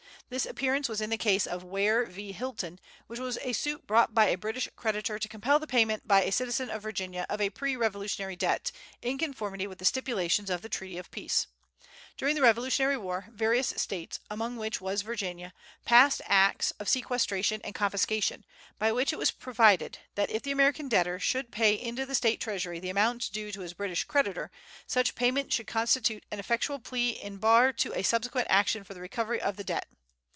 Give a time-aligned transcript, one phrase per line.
[0.29, 2.31] This appearance was in the case of Ware v.
[2.31, 6.23] Hylton, which was a suit brought by a British creditor to compel the payment by
[6.23, 10.61] a citizen of Virginia of a pre Revolutionary debt, in conformity with the stipulations of
[10.61, 11.47] the treaty of peace.
[12.15, 15.51] During the Revolutionary War various States, among which was Virginia,
[15.83, 18.45] passed acts of sequestration and confiscation,
[18.79, 22.39] by which it was provided that, if the American debtor should pay into the State
[22.39, 24.49] treasury the amount due to his British creditor,
[24.87, 29.01] such payment should constitute an effectual plea in bar to a subsequent action for the
[29.01, 29.87] recovery of the debt.